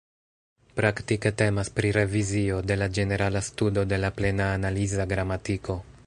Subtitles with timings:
[0.77, 5.77] Praktike temas pri revizio de la ĝenerala studo de la Plena Analiza Gramatiko.